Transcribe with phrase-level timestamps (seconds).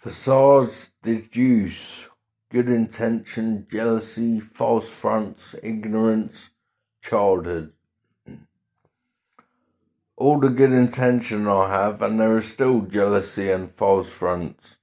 [0.00, 2.08] Facades deduce
[2.50, 6.52] good intention, jealousy, false fronts, ignorance,
[7.02, 7.74] childhood.
[10.16, 14.78] All the good intention I have, and there is still jealousy and false fronts.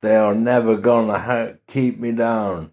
[0.00, 2.72] They are never gonna ha- keep me down.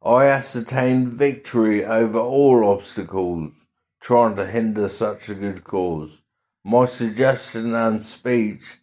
[0.00, 3.66] I ascertained victory over all obstacles,
[3.98, 6.22] trying to hinder such a good cause.
[6.62, 8.78] My suggestion and speech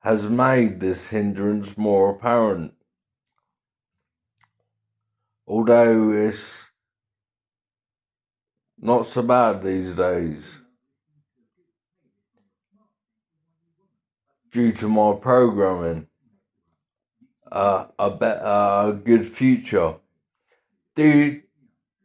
[0.00, 2.74] has made this hindrance more apparent.
[5.46, 6.70] Although it's
[8.80, 10.62] not so bad these days.
[14.50, 16.06] Due to my programming,
[17.50, 19.94] uh, a better, a good future.
[20.94, 21.42] Do,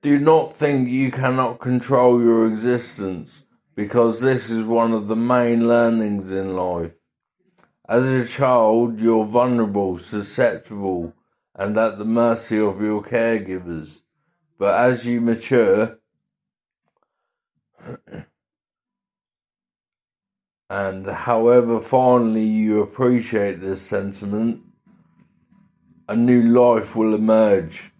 [0.02, 5.68] do not think you cannot control your existence because this is one of the main
[5.68, 6.94] learnings in life.
[7.94, 11.14] As a child, you're vulnerable, susceptible,
[11.54, 14.02] and at the mercy of your caregivers.
[14.58, 16.00] But as you mature,
[20.72, 24.64] and however fondly you appreciate this sentiment,
[26.10, 27.92] a new life will emerge.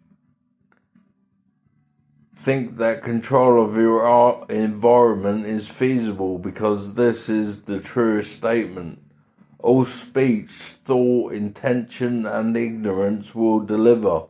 [2.34, 9.03] Think that control of your environment is feasible because this is the truest statement.
[9.64, 14.24] All speech, thought, intention, and ignorance will deliver.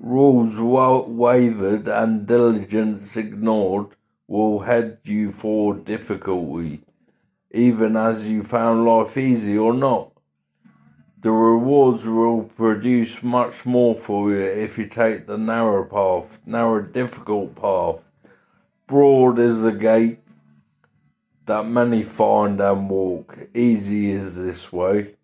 [0.00, 3.88] Rules wavered and diligence ignored
[4.26, 6.80] will head you for difficulty,
[7.50, 10.12] even as you found life easy or not.
[11.20, 16.80] The rewards will produce much more for you if you take the narrow path, narrow,
[16.80, 18.10] difficult path.
[18.86, 20.21] Broad is the gate,
[21.52, 23.36] that many find and walk.
[23.52, 25.16] Easy is this way.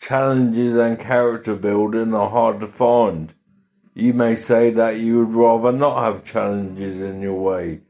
[0.00, 3.32] Challenges and character building are hard to find.
[3.94, 7.82] You may say that you would rather not have challenges in your way,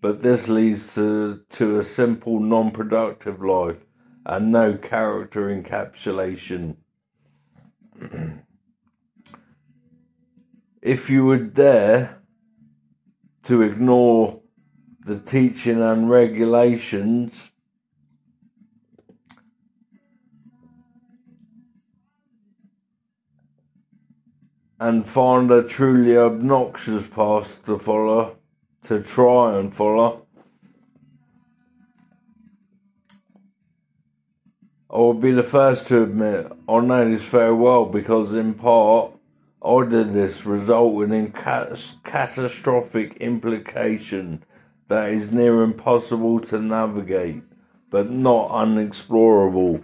[0.00, 3.84] but this leads to, to a simple, non productive life
[4.24, 6.78] and no character encapsulation.
[10.80, 12.22] if you would dare
[13.42, 14.40] to ignore
[15.04, 17.52] the teaching and regulations
[24.80, 28.36] and find a truly obnoxious path to follow,
[28.82, 30.26] to try and follow.
[34.90, 39.12] I will be the first to admit I know this very well because, in part,
[39.62, 44.44] I did this, resulting in cat- catastrophic implication
[44.88, 47.42] that is near impossible to navigate,
[47.90, 49.82] but not unexplorable.